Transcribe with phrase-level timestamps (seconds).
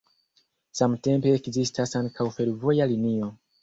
[0.79, 3.35] Samtempe ekzistas ankaŭ fervoja linio.